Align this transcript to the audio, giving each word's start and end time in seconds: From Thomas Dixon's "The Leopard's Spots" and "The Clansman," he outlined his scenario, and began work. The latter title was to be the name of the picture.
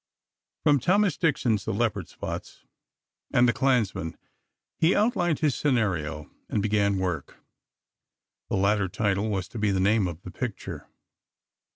From 0.63 0.79
Thomas 0.79 1.15
Dixon's 1.15 1.63
"The 1.63 1.75
Leopard's 1.75 2.13
Spots" 2.13 2.65
and 3.31 3.47
"The 3.47 3.53
Clansman," 3.53 4.17
he 4.79 4.95
outlined 4.95 5.41
his 5.41 5.53
scenario, 5.53 6.27
and 6.49 6.59
began 6.59 6.97
work. 6.97 7.37
The 8.49 8.57
latter 8.57 8.87
title 8.89 9.29
was 9.29 9.47
to 9.49 9.59
be 9.59 9.69
the 9.69 9.79
name 9.79 10.07
of 10.07 10.23
the 10.23 10.31
picture. 10.31 10.87